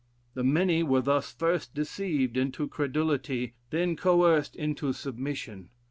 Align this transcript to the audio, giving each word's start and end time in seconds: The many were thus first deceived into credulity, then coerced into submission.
The 0.33 0.43
many 0.43 0.81
were 0.81 1.01
thus 1.01 1.31
first 1.31 1.75
deceived 1.75 2.35
into 2.35 2.67
credulity, 2.67 3.53
then 3.69 3.95
coerced 3.95 4.55
into 4.55 4.93
submission. 4.93 5.69